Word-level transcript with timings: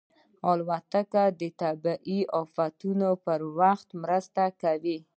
الوتکه 0.51 1.23
د 1.39 1.41
طبیعي 1.61 2.19
افتونو 2.41 3.09
په 3.23 3.33
وخت 3.59 3.87
مرسته 4.03 4.43
کوي. 4.61 4.97